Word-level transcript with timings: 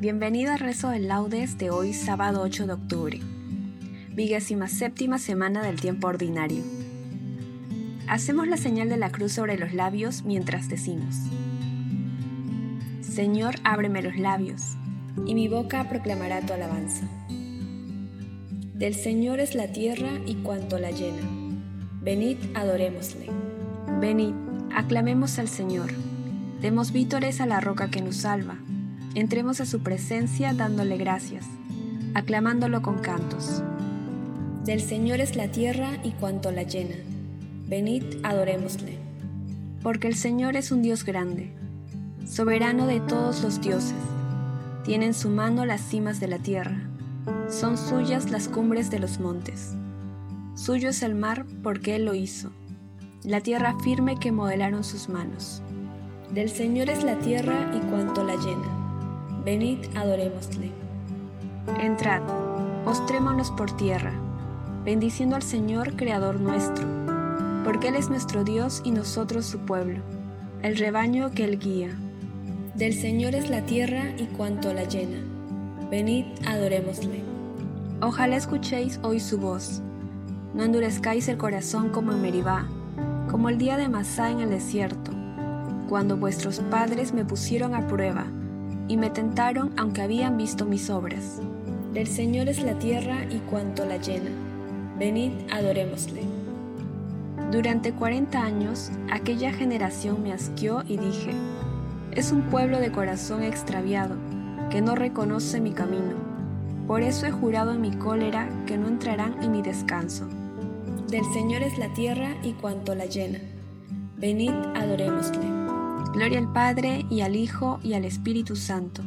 Bienvenido 0.00 0.52
al 0.52 0.60
rezo 0.60 0.90
de 0.90 1.00
laudes 1.00 1.58
de 1.58 1.70
hoy 1.70 1.92
sábado 1.92 2.42
8 2.42 2.68
de 2.68 2.72
octubre, 2.72 3.20
vigésima 4.14 4.68
séptima 4.68 5.18
semana 5.18 5.60
del 5.60 5.80
tiempo 5.80 6.06
ordinario. 6.06 6.62
Hacemos 8.06 8.46
la 8.46 8.56
señal 8.56 8.88
de 8.88 8.96
la 8.96 9.10
cruz 9.10 9.32
sobre 9.32 9.58
los 9.58 9.74
labios 9.74 10.22
mientras 10.22 10.68
decimos, 10.68 11.16
Señor, 13.00 13.56
ábreme 13.64 14.00
los 14.00 14.16
labios, 14.16 14.76
y 15.26 15.34
mi 15.34 15.48
boca 15.48 15.88
proclamará 15.88 16.42
tu 16.42 16.52
alabanza. 16.52 17.08
Del 18.74 18.94
Señor 18.94 19.40
es 19.40 19.56
la 19.56 19.72
tierra 19.72 20.10
y 20.26 20.36
cuanto 20.36 20.78
la 20.78 20.92
llena. 20.92 21.22
Venid, 22.00 22.38
adorémosle. 22.54 23.26
Venid, 24.00 24.32
aclamemos 24.72 25.40
al 25.40 25.48
Señor. 25.48 25.90
Demos 26.62 26.92
vítores 26.92 27.40
a 27.40 27.46
la 27.46 27.58
roca 27.58 27.90
que 27.90 28.00
nos 28.00 28.18
salva 28.18 28.58
Entremos 29.18 29.60
a 29.60 29.66
su 29.66 29.80
presencia 29.80 30.54
dándole 30.54 30.96
gracias, 30.96 31.44
aclamándolo 32.14 32.82
con 32.82 33.00
cantos. 33.00 33.64
Del 34.64 34.80
Señor 34.80 35.18
es 35.20 35.34
la 35.34 35.48
tierra 35.48 35.98
y 36.04 36.12
cuanto 36.12 36.52
la 36.52 36.62
llena. 36.62 36.94
Venid, 37.66 38.04
adorémosle. 38.22 38.96
Porque 39.82 40.06
el 40.06 40.14
Señor 40.14 40.54
es 40.54 40.70
un 40.70 40.82
Dios 40.82 41.04
grande, 41.04 41.50
soberano 42.28 42.86
de 42.86 43.00
todos 43.00 43.42
los 43.42 43.60
dioses. 43.60 43.96
Tiene 44.84 45.06
en 45.06 45.14
su 45.14 45.30
mano 45.30 45.66
las 45.66 45.80
cimas 45.80 46.20
de 46.20 46.28
la 46.28 46.38
tierra. 46.38 46.80
Son 47.50 47.76
suyas 47.76 48.30
las 48.30 48.46
cumbres 48.46 48.88
de 48.88 49.00
los 49.00 49.18
montes. 49.18 49.74
Suyo 50.54 50.90
es 50.90 51.02
el 51.02 51.16
mar 51.16 51.44
porque 51.64 51.96
Él 51.96 52.04
lo 52.04 52.14
hizo, 52.14 52.52
la 53.24 53.40
tierra 53.40 53.74
firme 53.82 54.16
que 54.20 54.30
modelaron 54.30 54.84
sus 54.84 55.08
manos. 55.08 55.60
Del 56.32 56.50
Señor 56.50 56.88
es 56.88 57.02
la 57.02 57.18
tierra 57.18 57.68
y 57.74 57.80
cuanto 57.90 58.22
la 58.22 58.36
llena 58.36 58.77
venid 59.44 59.78
adorémosle. 59.96 60.70
Entrad, 61.80 62.22
postrémonos 62.84 63.50
por 63.52 63.70
tierra, 63.76 64.12
bendiciendo 64.84 65.36
al 65.36 65.42
Señor 65.42 65.96
Creador 65.96 66.40
nuestro, 66.40 66.86
porque 67.64 67.88
Él 67.88 67.96
es 67.96 68.08
nuestro 68.08 68.44
Dios 68.44 68.80
y 68.84 68.90
nosotros 68.90 69.46
su 69.46 69.60
pueblo, 69.60 70.00
el 70.62 70.76
rebaño 70.76 71.30
que 71.32 71.44
Él 71.44 71.58
guía. 71.58 71.90
Del 72.74 72.94
Señor 72.94 73.34
es 73.34 73.50
la 73.50 73.62
tierra 73.62 74.12
y 74.16 74.26
cuanto 74.26 74.72
la 74.72 74.84
llena. 74.84 75.18
Venid, 75.90 76.26
adorémosle. 76.46 77.22
Ojalá 78.00 78.36
escuchéis 78.36 79.00
hoy 79.02 79.20
su 79.20 79.38
voz. 79.38 79.82
No 80.54 80.64
endurezcáis 80.64 81.28
el 81.28 81.36
corazón 81.36 81.90
como 81.90 82.12
en 82.12 82.22
Meribá, 82.22 82.66
como 83.30 83.48
el 83.48 83.58
día 83.58 83.76
de 83.76 83.88
Masá 83.88 84.30
en 84.30 84.40
el 84.40 84.50
desierto, 84.50 85.10
cuando 85.88 86.16
vuestros 86.16 86.60
padres 86.70 87.12
me 87.12 87.24
pusieron 87.24 87.74
a 87.74 87.86
prueba 87.86 88.26
y 88.88 88.96
me 88.96 89.10
tentaron 89.10 89.72
aunque 89.76 90.02
habían 90.02 90.36
visto 90.36 90.64
mis 90.64 90.90
obras. 90.90 91.40
Del 91.92 92.06
Señor 92.06 92.48
es 92.48 92.62
la 92.62 92.78
tierra 92.78 93.24
y 93.30 93.38
cuanto 93.38 93.84
la 93.84 93.98
llena. 93.98 94.30
Venid, 94.98 95.32
adorémosle. 95.52 96.22
Durante 97.52 97.92
cuarenta 97.92 98.42
años 98.42 98.90
aquella 99.10 99.52
generación 99.52 100.22
me 100.22 100.32
asqueó 100.32 100.82
y 100.86 100.96
dije, 100.96 101.30
es 102.12 102.32
un 102.32 102.42
pueblo 102.42 102.80
de 102.80 102.90
corazón 102.90 103.42
extraviado, 103.42 104.16
que 104.70 104.82
no 104.82 104.94
reconoce 104.94 105.60
mi 105.60 105.72
camino. 105.72 106.14
Por 106.86 107.02
eso 107.02 107.26
he 107.26 107.30
jurado 107.30 107.72
en 107.72 107.80
mi 107.80 107.90
cólera 107.92 108.48
que 108.66 108.76
no 108.76 108.88
entrarán 108.88 109.42
en 109.42 109.52
mi 109.52 109.62
descanso. 109.62 110.26
Del 111.08 111.24
Señor 111.32 111.62
es 111.62 111.78
la 111.78 111.92
tierra 111.94 112.36
y 112.42 112.52
cuanto 112.52 112.94
la 112.94 113.06
llena. 113.06 113.38
Venid, 114.16 114.52
adorémosle. 114.74 115.57
Gloria 116.12 116.38
al 116.38 116.52
Padre 116.52 117.06
y 117.10 117.20
al 117.20 117.36
Hijo 117.36 117.80
y 117.82 117.94
al 117.94 118.04
Espíritu 118.04 118.56
Santo, 118.56 119.02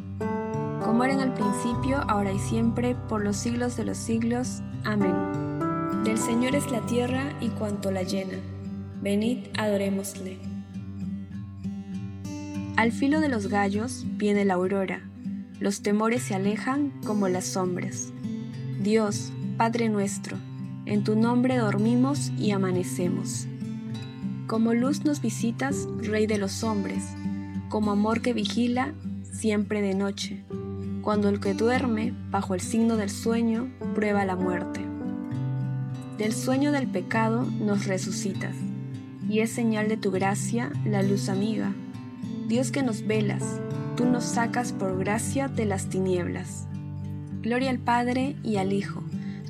como 0.83 1.03
era 1.03 1.21
en 1.21 1.33
principio, 1.33 1.97
ahora 2.07 2.31
y 2.31 2.39
siempre, 2.39 2.95
por 3.09 3.23
los 3.23 3.37
siglos 3.37 3.77
de 3.77 3.85
los 3.85 3.97
siglos. 3.97 4.61
Amén. 4.83 5.13
Del 6.03 6.17
Señor 6.17 6.55
es 6.55 6.71
la 6.71 6.81
tierra 6.85 7.33
y 7.41 7.49
cuanto 7.49 7.91
la 7.91 8.03
llena. 8.03 8.37
Venid, 9.01 9.47
adorémosle. 9.57 10.39
Al 12.77 12.91
filo 12.91 13.19
de 13.19 13.29
los 13.29 13.47
gallos 13.47 14.05
viene 14.17 14.45
la 14.45 14.55
aurora, 14.55 15.01
los 15.59 15.83
temores 15.83 16.23
se 16.23 16.33
alejan 16.33 16.91
como 17.05 17.27
las 17.27 17.45
sombras. 17.45 18.11
Dios, 18.81 19.31
Padre 19.57 19.89
nuestro, 19.89 20.37
en 20.87 21.03
tu 21.03 21.15
nombre 21.15 21.57
dormimos 21.57 22.31
y 22.39 22.49
amanecemos. 22.49 23.47
Como 24.51 24.73
luz 24.73 25.05
nos 25.05 25.21
visitas, 25.21 25.87
Rey 25.99 26.27
de 26.27 26.37
los 26.37 26.65
hombres, 26.65 27.05
como 27.69 27.89
amor 27.91 28.21
que 28.21 28.33
vigila, 28.33 28.93
siempre 29.23 29.81
de 29.81 29.95
noche, 29.95 30.43
cuando 31.01 31.29
el 31.29 31.39
que 31.39 31.53
duerme, 31.53 32.13
bajo 32.31 32.53
el 32.53 32.59
signo 32.59 32.97
del 32.97 33.09
sueño, 33.09 33.71
prueba 33.95 34.25
la 34.25 34.35
muerte. 34.35 34.81
Del 36.17 36.33
sueño 36.33 36.73
del 36.73 36.87
pecado 36.87 37.45
nos 37.61 37.85
resucitas, 37.85 38.53
y 39.29 39.39
es 39.39 39.51
señal 39.51 39.87
de 39.87 39.95
tu 39.95 40.11
gracia 40.11 40.69
la 40.83 41.01
luz 41.01 41.29
amiga. 41.29 41.73
Dios 42.49 42.71
que 42.71 42.83
nos 42.83 43.07
velas, 43.07 43.61
tú 43.95 44.03
nos 44.03 44.25
sacas 44.25 44.73
por 44.73 44.99
gracia 44.99 45.47
de 45.47 45.63
las 45.63 45.87
tinieblas. 45.87 46.67
Gloria 47.41 47.69
al 47.69 47.79
Padre 47.79 48.35
y 48.43 48.57
al 48.57 48.73
Hijo, 48.73 49.01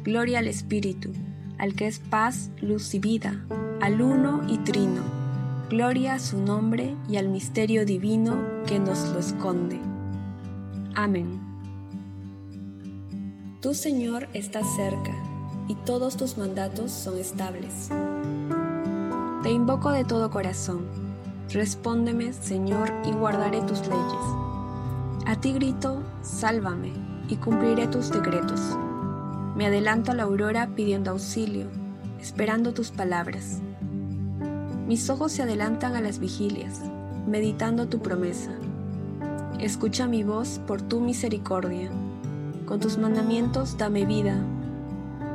gloria 0.04 0.38
al 0.38 0.48
Espíritu, 0.48 1.12
al 1.58 1.74
que 1.74 1.88
es 1.88 1.98
paz, 1.98 2.52
luz 2.62 2.94
y 2.94 3.00
vida 3.00 3.44
al 3.82 4.00
uno 4.00 4.42
y 4.48 4.60
trino. 4.60 5.02
Gloria 5.70 6.14
a 6.14 6.20
su 6.20 6.40
nombre 6.40 6.96
y 7.10 7.18
al 7.18 7.30
misterio 7.30 7.84
divino 7.84 8.36
que 8.68 8.78
nos 8.78 9.10
lo 9.10 9.18
esconde. 9.18 9.80
Amén. 10.94 11.42
Tu 13.60 13.74
Señor 13.74 14.28
está 14.34 14.64
cerca 14.64 15.14
y 15.68 15.74
todos 15.74 16.16
tus 16.16 16.38
mandatos 16.38 16.92
son 16.92 17.18
estables. 17.18 17.90
Te 19.42 19.50
invoco 19.50 19.92
de 19.92 20.04
todo 20.04 20.30
corazón. 20.30 20.86
Respóndeme, 21.50 22.34
Señor, 22.34 22.94
y 23.04 23.12
guardaré 23.12 23.62
tus 23.62 23.82
leyes. 23.82 24.26
A 25.26 25.36
ti 25.42 25.54
grito, 25.54 26.04
sálvame, 26.22 26.94
y 27.30 27.36
cumpliré 27.38 27.88
tus 27.88 28.12
decretos. 28.12 28.62
Me 29.56 29.66
adelanto 29.66 30.12
a 30.12 30.16
la 30.16 30.24
aurora 30.24 30.70
pidiendo 30.76 31.12
auxilio, 31.12 31.68
esperando 32.20 32.74
tus 32.74 32.92
palabras. 32.92 33.62
Mis 34.92 35.10
ojos 35.10 35.32
se 35.32 35.44
adelantan 35.44 35.96
a 35.96 36.02
las 36.02 36.20
vigilias, 36.20 36.82
meditando 37.26 37.88
tu 37.88 38.00
promesa. 38.00 38.52
Escucha 39.58 40.06
mi 40.06 40.22
voz 40.24 40.60
por 40.68 40.82
tu 40.82 41.00
misericordia. 41.00 41.90
con 42.66 42.82
tus 42.82 42.98
mandamientos 42.98 43.78
dame 43.78 44.06
vida. 44.06 44.36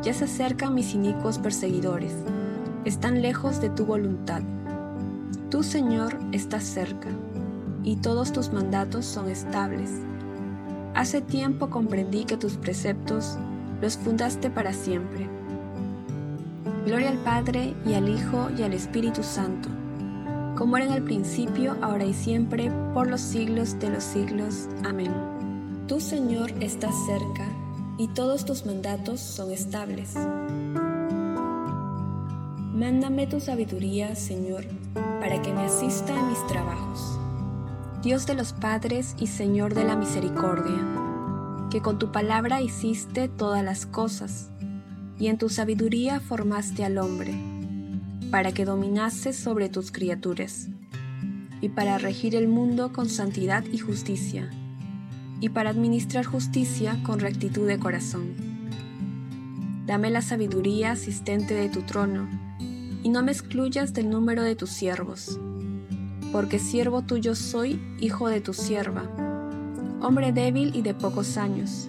Ya 0.03 0.13
se 0.13 0.25
acercan 0.25 0.75
mis 0.75 0.93
inicuos 0.93 1.39
perseguidores, 1.39 2.13
están 2.85 3.23
lejos 3.23 3.63
de 3.63 3.71
tu 3.71 3.87
voluntad. 3.87 4.43
Tú, 5.49 5.63
Señor, 5.63 6.19
estás 6.33 6.65
cerca, 6.65 7.09
y 7.83 7.97
todos 7.97 8.35
tus 8.35 8.53
mandatos 8.53 9.07
son 9.07 9.31
estables. 9.31 9.91
Hace 10.95 11.23
tiempo 11.23 11.71
comprendí 11.71 12.27
que 12.27 12.37
tus 12.37 12.59
preceptos 12.59 13.39
los 13.81 13.97
fundaste 13.97 14.51
para 14.51 14.75
siempre. 14.75 15.27
Gloria 16.87 17.11
al 17.11 17.19
Padre 17.19 17.75
y 17.85 17.95
al 17.95 18.09
Hijo 18.09 18.49
y 18.57 18.63
al 18.63 18.73
Espíritu 18.73 19.25
Santo, 19.25 19.69
como 20.57 20.77
era 20.77 20.87
en 20.87 20.93
el 20.93 21.03
principio, 21.03 21.77
ahora 21.83 22.05
y 22.05 22.15
siempre, 22.15 22.71
por 22.95 23.09
los 23.09 23.21
siglos 23.21 23.77
de 23.81 23.91
los 23.91 24.05
siglos. 24.05 24.69
Amén. 24.85 25.13
Tú, 25.89 25.99
Señor, 25.99 26.53
estás 26.61 26.95
cerca, 27.05 27.49
y 27.99 28.07
todos 28.07 28.45
tus 28.45 28.67
mandatos 28.67 29.19
son 29.19 29.51
estables. 29.51 30.15
Mándame 32.73 33.27
tu 33.27 33.41
sabiduría, 33.41 34.15
Señor, 34.15 34.65
para 34.95 35.43
que 35.43 35.53
me 35.53 35.63
asista 35.63 36.17
en 36.17 36.29
mis 36.29 36.47
trabajos. 36.47 37.19
Dios 38.01 38.27
de 38.27 38.35
los 38.35 38.53
padres 38.53 39.17
y 39.19 39.27
Señor 39.27 39.75
de 39.75 39.83
la 39.83 39.97
misericordia, 39.97 40.79
que 41.69 41.83
con 41.83 41.99
tu 41.99 42.13
palabra 42.13 42.63
hiciste 42.63 43.29
todas 43.29 43.65
las 43.65 43.87
cosas, 43.87 44.51
y 45.19 45.29
en 45.29 45.39
tu 45.39 45.49
sabiduría 45.49 46.21
formaste 46.21 46.85
al 46.85 46.99
hombre, 46.99 47.35
para 48.31 48.53
que 48.53 48.65
dominase 48.65 49.33
sobre 49.33 49.69
tus 49.69 49.93
criaturas, 49.93 50.69
y 51.61 51.69
para 51.69 51.99
regir 51.99 52.35
el 52.35 52.49
mundo 52.49 52.93
con 52.93 53.09
santidad 53.09 53.65
y 53.73 53.79
justicia, 53.79 54.51
y 55.41 55.49
para 55.49 55.71
administrar 55.71 56.25
justicia 56.25 57.01
con 57.03 57.21
rectitud 57.21 57.67
de 57.67 57.79
corazón. 57.79 58.35
Dame 59.87 60.11
la 60.11 60.23
sabiduría 60.23 60.93
asistente 60.93 61.55
de 61.55 61.69
tu 61.69 61.83
trono, 61.83 62.29
y 63.03 63.09
no 63.09 63.23
me 63.23 63.33
excluyas 63.33 63.95
del 63.95 64.11
número 64.11 64.43
de 64.43 64.57
tus 64.57 64.71
siervos 64.71 65.39
porque 66.37 66.59
siervo 66.59 67.01
tuyo 67.01 67.35
soy, 67.35 67.81
hijo 67.99 68.29
de 68.29 68.43
tu 68.43 68.53
sierva, 68.53 69.05
hombre 70.03 70.33
débil 70.33 70.75
y 70.75 70.83
de 70.83 70.93
pocos 70.93 71.37
años, 71.37 71.89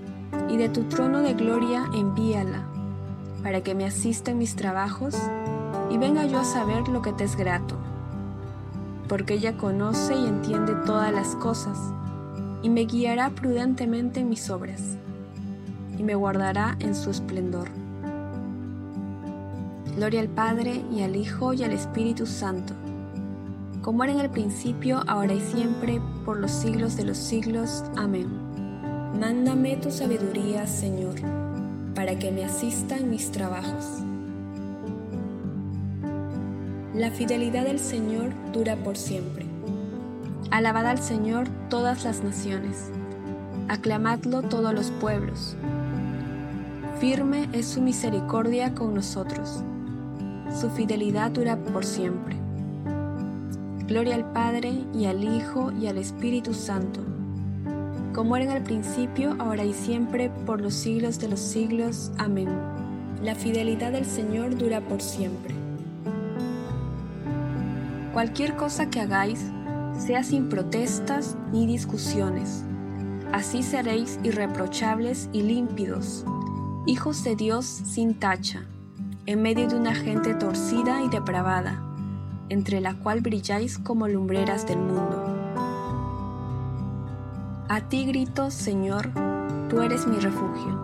y 0.49 0.57
de 0.57 0.69
tu 0.69 0.83
trono 0.83 1.19
de 1.19 1.33
gloria 1.33 1.85
envíala, 1.93 2.63
para 3.43 3.61
que 3.61 3.75
me 3.75 3.85
asista 3.85 4.31
en 4.31 4.37
mis 4.37 4.55
trabajos 4.55 5.15
y 5.89 5.97
venga 5.97 6.25
yo 6.25 6.39
a 6.39 6.43
saber 6.43 6.87
lo 6.87 7.01
que 7.01 7.13
te 7.13 7.23
es 7.23 7.35
grato. 7.35 7.75
Porque 9.07 9.33
ella 9.33 9.57
conoce 9.57 10.15
y 10.15 10.25
entiende 10.25 10.73
todas 10.85 11.11
las 11.11 11.35
cosas, 11.35 11.77
y 12.63 12.69
me 12.69 12.85
guiará 12.85 13.29
prudentemente 13.29 14.21
en 14.21 14.29
mis 14.29 14.49
obras, 14.49 14.97
y 15.97 16.03
me 16.03 16.15
guardará 16.15 16.77
en 16.79 16.95
su 16.95 17.09
esplendor. 17.09 17.67
Gloria 19.95 20.21
al 20.21 20.29
Padre 20.29 20.83
y 20.91 21.01
al 21.01 21.15
Hijo 21.15 21.53
y 21.53 21.63
al 21.63 21.71
Espíritu 21.71 22.25
Santo, 22.25 22.73
como 23.81 24.03
era 24.03 24.13
en 24.13 24.19
el 24.19 24.29
principio, 24.29 25.01
ahora 25.07 25.33
y 25.33 25.41
siempre, 25.41 25.99
por 26.23 26.37
los 26.37 26.51
siglos 26.51 26.95
de 26.97 27.03
los 27.03 27.17
siglos. 27.17 27.83
Amén. 27.97 28.40
Mándame 29.19 29.77
tu 29.77 29.91
sabiduría, 29.91 30.67
Señor, 30.67 31.15
para 31.95 32.17
que 32.17 32.31
me 32.31 32.43
asista 32.45 32.97
en 32.97 33.09
mis 33.09 33.31
trabajos. 33.31 33.85
La 36.95 37.11
fidelidad 37.11 37.65
del 37.65 37.79
Señor 37.79 38.31
dura 38.51 38.75
por 38.75 38.97
siempre. 38.97 39.45
Alabad 40.49 40.87
al 40.87 40.99
Señor 40.99 41.47
todas 41.69 42.03
las 42.03 42.23
naciones. 42.23 42.89
Aclamadlo 43.67 44.41
todos 44.41 44.73
los 44.73 44.91
pueblos. 44.91 45.55
Firme 46.99 47.49
es 47.53 47.67
su 47.67 47.81
misericordia 47.81 48.75
con 48.75 48.93
nosotros 48.93 49.63
su 50.59 50.69
fidelidad 50.69 51.31
dura 51.31 51.57
por 51.57 51.85
siempre. 51.85 52.35
Gloria 53.87 54.15
al 54.15 54.31
Padre 54.31 54.83
y 54.93 55.05
al 55.05 55.23
Hijo 55.23 55.71
y 55.71 55.87
al 55.87 55.97
Espíritu 55.97 56.53
Santo, 56.53 57.01
como 58.13 58.35
era 58.35 58.45
en 58.45 58.51
el 58.51 58.63
principio, 58.63 59.35
ahora 59.39 59.63
y 59.63 59.73
siempre, 59.73 60.29
por 60.45 60.61
los 60.61 60.73
siglos 60.73 61.19
de 61.19 61.27
los 61.27 61.39
siglos. 61.39 62.11
Amén. 62.17 62.49
La 63.23 63.35
fidelidad 63.35 63.91
del 63.91 64.05
Señor 64.05 64.57
dura 64.57 64.81
por 64.81 65.01
siempre. 65.01 65.53
Cualquier 68.13 68.55
cosa 68.55 68.89
que 68.89 68.99
hagáis, 68.99 69.39
sea 69.97 70.23
sin 70.23 70.49
protestas 70.49 71.37
ni 71.51 71.67
discusiones. 71.67 72.63
Así 73.31 73.63
seréis 73.63 74.19
irreprochables 74.23 75.29
y 75.31 75.43
límpidos, 75.43 76.25
hijos 76.85 77.23
de 77.23 77.35
Dios 77.35 77.65
sin 77.65 78.15
tacha 78.15 78.65
en 79.25 79.41
medio 79.41 79.67
de 79.67 79.75
una 79.75 79.93
gente 79.93 80.33
torcida 80.33 81.01
y 81.01 81.09
depravada, 81.09 81.81
entre 82.49 82.81
la 82.81 82.95
cual 82.95 83.21
brilláis 83.21 83.77
como 83.77 84.07
lumbreras 84.07 84.67
del 84.67 84.79
mundo. 84.79 85.20
A 87.73 87.87
ti 87.87 88.03
grito, 88.03 88.51
Señor, 88.51 89.13
tú 89.69 89.79
eres 89.79 90.05
mi 90.05 90.17
refugio. 90.17 90.77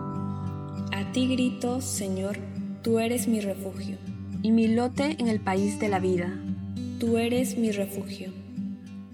A 0.90 1.12
ti 1.12 1.28
grito, 1.28 1.82
Señor, 1.82 2.38
tú 2.82 2.98
eres 2.98 3.28
mi 3.28 3.40
refugio, 3.40 3.98
y 4.40 4.52
mi 4.52 4.68
lote 4.68 5.16
en 5.18 5.28
el 5.28 5.38
país 5.38 5.78
de 5.78 5.90
la 5.90 5.98
vida. 5.98 6.32
Tú 6.98 7.18
eres 7.18 7.58
mi 7.58 7.72
refugio. 7.72 8.32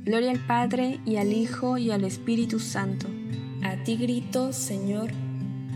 Gloria 0.05 0.31
al 0.31 0.39
Padre 0.47 1.01
y 1.05 1.17
al 1.17 1.33
Hijo 1.33 1.77
y 1.77 1.91
al 1.91 2.05
Espíritu 2.05 2.61
Santo. 2.61 3.09
A 3.65 3.83
ti 3.83 3.97
grito, 3.97 4.53
Señor, 4.53 5.11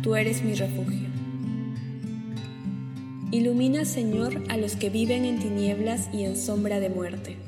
tú 0.00 0.14
eres 0.14 0.44
mi 0.44 0.54
refugio. 0.54 1.08
Ilumina, 3.32 3.84
Señor, 3.84 4.44
a 4.48 4.56
los 4.56 4.76
que 4.76 4.88
viven 4.88 5.24
en 5.24 5.40
tinieblas 5.40 6.10
y 6.14 6.22
en 6.22 6.36
sombra 6.36 6.78
de 6.78 6.90
muerte. 6.90 7.47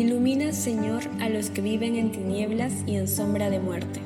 Ilumina, 0.00 0.54
Señor, 0.54 1.02
a 1.20 1.28
los 1.28 1.50
que 1.50 1.60
viven 1.60 1.94
en 1.94 2.10
tinieblas 2.10 2.72
y 2.86 2.96
en 2.96 3.06
sombra 3.06 3.50
de 3.50 3.60
muerte. 3.60 4.00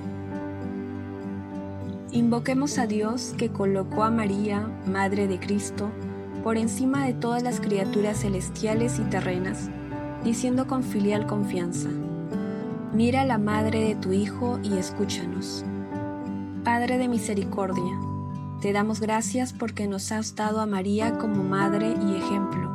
Invoquemos 2.11 2.79
a 2.79 2.89
Dios 2.89 3.33
que 3.39 3.51
colocó 3.51 4.03
a 4.03 4.11
María, 4.11 4.69
Madre 4.87 5.29
de 5.29 5.39
Cristo, 5.39 5.93
por 6.43 6.57
encima 6.57 7.07
de 7.07 7.15
todas 7.15 7.45
las 7.45 7.61
criaturas 7.61 8.23
celestiales 8.23 8.99
y 8.99 9.03
terrenas, 9.03 9.71
diciendo 10.25 10.67
con 10.67 10.83
filial 10.83 11.29
confianza, 11.29 11.91
Mira 12.93 13.21
a 13.21 13.25
la 13.25 13.39
Madre 13.39 13.79
de 13.85 13.95
tu 13.95 14.13
Hijo 14.13 14.59
y 14.65 14.77
escúchanos. 14.77 15.65
Padre 16.65 16.99
de 16.99 17.07
misericordia, 17.07 18.01
te 18.61 18.73
damos 18.73 18.99
gracias 18.99 19.53
porque 19.53 19.87
nos 19.87 20.11
has 20.11 20.35
dado 20.35 20.61
a 20.61 20.67
María 20.67 21.19
como 21.19 21.45
madre 21.45 21.95
y 22.05 22.17
ejemplo. 22.17 22.74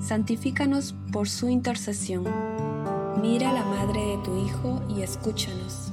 Santifícanos 0.00 0.94
por 1.12 1.28
su 1.28 1.48
intercesión. 1.48 2.24
Mira 3.20 3.50
a 3.50 3.52
la 3.52 3.64
Madre 3.64 4.00
de 4.00 4.18
tu 4.24 4.44
Hijo 4.44 4.82
y 4.88 5.02
escúchanos. 5.02 5.92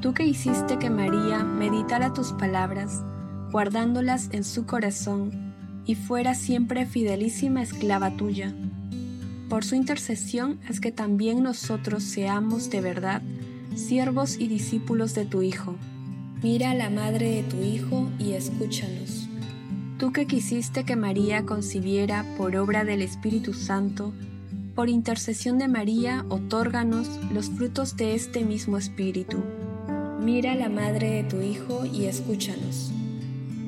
Tú 0.00 0.14
que 0.14 0.24
hiciste 0.24 0.78
que 0.78 0.90
María 0.90 1.42
meditara 1.42 2.12
tus 2.12 2.32
palabras, 2.32 3.02
guardándolas 3.50 4.28
en 4.32 4.44
su 4.44 4.66
corazón, 4.66 5.52
y 5.86 5.94
fuera 5.94 6.34
siempre 6.34 6.86
fidelísima 6.86 7.62
esclava 7.62 8.10
tuya. 8.10 8.54
Por 9.48 9.64
su 9.64 9.74
intercesión 9.74 10.60
es 10.68 10.80
que 10.80 10.92
también 10.92 11.42
nosotros 11.42 12.04
seamos 12.04 12.70
de 12.70 12.80
verdad 12.80 13.22
siervos 13.74 14.38
y 14.38 14.48
discípulos 14.48 15.14
de 15.14 15.24
tu 15.24 15.42
Hijo 15.42 15.76
Mira 16.42 16.70
a 16.70 16.74
la 16.74 16.88
madre 16.88 17.34
de 17.34 17.42
tu 17.42 17.62
Hijo 17.62 18.08
y 18.18 18.32
escúchanos. 18.32 19.28
Tú 20.00 20.12
que 20.14 20.26
quisiste 20.26 20.84
que 20.84 20.96
María 20.96 21.44
concibiera 21.44 22.24
por 22.38 22.56
obra 22.56 22.84
del 22.84 23.02
Espíritu 23.02 23.52
Santo, 23.52 24.14
por 24.74 24.88
intercesión 24.88 25.58
de 25.58 25.68
María, 25.68 26.24
otórganos 26.30 27.20
los 27.30 27.50
frutos 27.50 27.98
de 27.98 28.14
este 28.14 28.42
mismo 28.42 28.78
Espíritu. 28.78 29.44
Mira 30.22 30.52
a 30.52 30.54
la 30.54 30.70
madre 30.70 31.10
de 31.10 31.24
tu 31.24 31.42
Hijo 31.42 31.84
y 31.84 32.06
escúchanos. 32.06 32.90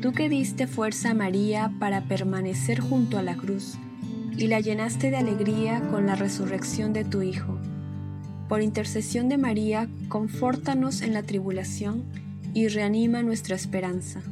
Tú 0.00 0.12
que 0.12 0.30
diste 0.30 0.66
fuerza 0.66 1.10
a 1.10 1.14
María 1.14 1.70
para 1.78 2.08
permanecer 2.08 2.80
junto 2.80 3.18
a 3.18 3.22
la 3.22 3.36
cruz, 3.36 3.74
y 4.34 4.46
la 4.46 4.60
llenaste 4.60 5.10
de 5.10 5.18
alegría 5.18 5.82
con 5.90 6.06
la 6.06 6.14
resurrección 6.14 6.94
de 6.94 7.04
tu 7.04 7.20
Hijo. 7.20 7.58
Por 8.48 8.62
intercesión 8.62 9.28
de 9.28 9.36
María, 9.36 9.86
confórtanos 10.08 11.02
en 11.02 11.12
la 11.12 11.24
tribulación 11.24 12.04
y 12.54 12.68
reanima 12.68 13.22
nuestra 13.22 13.54
esperanza. 13.54 14.22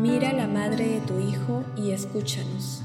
Mira 0.00 0.32
la 0.32 0.46
madre 0.46 0.88
de 0.88 1.00
tu 1.00 1.18
Hijo 1.18 1.62
y 1.76 1.90
escúchanos. 1.90 2.82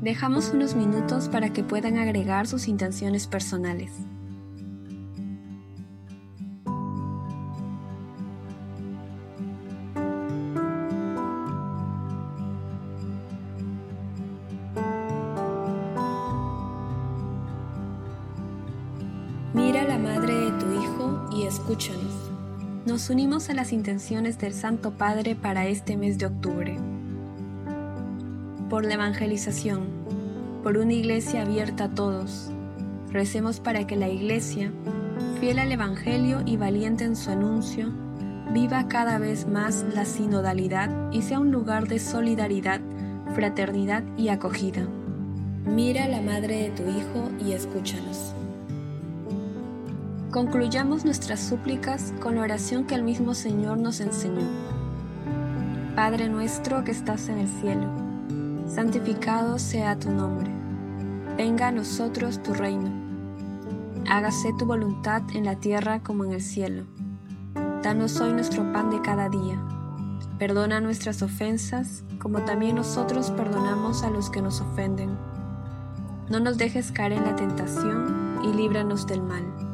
Dejamos 0.00 0.48
unos 0.54 0.74
minutos 0.74 1.28
para 1.28 1.52
que 1.52 1.62
puedan 1.62 1.98
agregar 1.98 2.46
sus 2.46 2.66
intenciones 2.66 3.26
personales. 3.26 3.92
Mira 19.52 19.84
la 19.84 19.98
madre 19.98 20.32
de 20.32 20.50
tu 20.52 20.72
Hijo 20.72 21.28
y 21.36 21.42
escúchanos 21.42 22.37
nos 22.88 23.10
unimos 23.10 23.50
a 23.50 23.54
las 23.54 23.74
intenciones 23.74 24.38
del 24.38 24.54
Santo 24.54 24.92
Padre 24.92 25.36
para 25.36 25.66
este 25.66 25.98
mes 25.98 26.16
de 26.16 26.24
octubre. 26.24 26.78
Por 28.70 28.86
la 28.86 28.94
evangelización, 28.94 29.88
por 30.62 30.78
una 30.78 30.94
iglesia 30.94 31.42
abierta 31.42 31.84
a 31.84 31.88
todos, 31.90 32.50
recemos 33.12 33.60
para 33.60 33.86
que 33.86 33.94
la 33.94 34.08
iglesia, 34.08 34.72
fiel 35.38 35.58
al 35.58 35.70
Evangelio 35.70 36.40
y 36.46 36.56
valiente 36.56 37.04
en 37.04 37.14
su 37.14 37.30
anuncio, 37.30 37.92
viva 38.54 38.88
cada 38.88 39.18
vez 39.18 39.46
más 39.46 39.84
la 39.94 40.06
sinodalidad 40.06 41.12
y 41.12 41.20
sea 41.20 41.40
un 41.40 41.52
lugar 41.52 41.88
de 41.88 41.98
solidaridad, 41.98 42.80
fraternidad 43.34 44.02
y 44.16 44.30
acogida. 44.30 44.88
Mira 45.66 46.04
a 46.04 46.08
la 46.08 46.22
Madre 46.22 46.62
de 46.62 46.70
tu 46.70 46.84
Hijo 46.84 47.30
y 47.38 47.52
escúchanos. 47.52 48.32
Concluyamos 50.30 51.06
nuestras 51.06 51.40
súplicas 51.40 52.12
con 52.20 52.34
la 52.34 52.42
oración 52.42 52.84
que 52.84 52.94
el 52.94 53.02
mismo 53.02 53.32
Señor 53.32 53.78
nos 53.78 54.00
enseñó. 54.00 54.46
Padre 55.96 56.28
nuestro 56.28 56.84
que 56.84 56.90
estás 56.90 57.30
en 57.30 57.38
el 57.38 57.48
cielo, 57.48 57.88
santificado 58.66 59.58
sea 59.58 59.98
tu 59.98 60.10
nombre. 60.10 60.50
Venga 61.38 61.68
a 61.68 61.72
nosotros 61.72 62.42
tu 62.42 62.52
reino. 62.52 62.90
Hágase 64.06 64.52
tu 64.58 64.66
voluntad 64.66 65.22
en 65.32 65.46
la 65.46 65.56
tierra 65.56 66.02
como 66.02 66.26
en 66.26 66.32
el 66.32 66.42
cielo. 66.42 66.84
Danos 67.82 68.20
hoy 68.20 68.34
nuestro 68.34 68.70
pan 68.70 68.90
de 68.90 69.00
cada 69.00 69.30
día. 69.30 69.58
Perdona 70.38 70.78
nuestras 70.82 71.22
ofensas 71.22 72.04
como 72.18 72.42
también 72.42 72.76
nosotros 72.76 73.30
perdonamos 73.30 74.02
a 74.02 74.10
los 74.10 74.28
que 74.28 74.42
nos 74.42 74.60
ofenden. 74.60 75.16
No 76.28 76.38
nos 76.38 76.58
dejes 76.58 76.92
caer 76.92 77.12
en 77.12 77.24
la 77.24 77.34
tentación 77.34 78.40
y 78.44 78.52
líbranos 78.52 79.06
del 79.06 79.22
mal. 79.22 79.67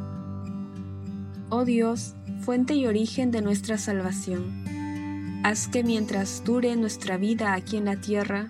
Oh 1.56 1.64
Dios, 1.64 2.16
fuente 2.40 2.74
y 2.74 2.84
origen 2.88 3.30
de 3.30 3.40
nuestra 3.40 3.78
salvación, 3.78 4.64
haz 5.44 5.68
que 5.68 5.84
mientras 5.84 6.42
dure 6.44 6.74
nuestra 6.74 7.16
vida 7.16 7.54
aquí 7.54 7.76
en 7.76 7.84
la 7.84 7.94
tierra, 7.94 8.48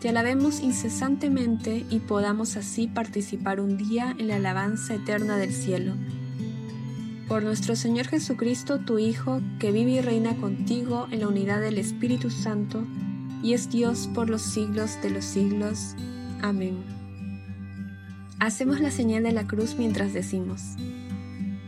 te 0.00 0.08
alabemos 0.08 0.60
incesantemente 0.60 1.84
y 1.90 1.98
podamos 1.98 2.56
así 2.56 2.86
participar 2.86 3.60
un 3.60 3.76
día 3.76 4.16
en 4.18 4.28
la 4.28 4.36
alabanza 4.36 4.94
eterna 4.94 5.36
del 5.36 5.52
cielo. 5.52 5.92
Por 7.28 7.42
nuestro 7.42 7.76
Señor 7.76 8.06
Jesucristo, 8.06 8.78
tu 8.78 8.98
Hijo, 8.98 9.42
que 9.58 9.70
vive 9.70 9.90
y 9.90 10.00
reina 10.00 10.34
contigo 10.36 11.06
en 11.10 11.20
la 11.20 11.28
unidad 11.28 11.60
del 11.60 11.76
Espíritu 11.76 12.30
Santo, 12.30 12.82
y 13.42 13.52
es 13.52 13.68
Dios 13.68 14.08
por 14.14 14.30
los 14.30 14.40
siglos 14.40 14.98
de 15.02 15.10
los 15.10 15.26
siglos. 15.26 15.96
Amén. 16.40 16.78
Hacemos 18.38 18.80
la 18.80 18.90
señal 18.90 19.24
de 19.24 19.32
la 19.32 19.46
cruz 19.46 19.74
mientras 19.76 20.14
decimos, 20.14 20.62